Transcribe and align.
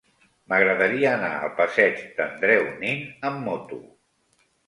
M'agradaria 0.51 1.11
anar 1.17 1.29
al 1.33 1.51
passeig 1.59 2.01
d'Andreu 2.19 2.65
Nin 2.79 3.03
amb 3.31 3.45
moto. 3.51 3.79